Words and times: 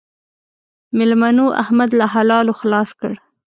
مېلمنو؛ 0.97 1.47
احمد 1.63 1.89
له 1.99 2.05
حلالو 2.13 2.53
خلاص 2.59 2.89
کړ. 2.99 3.11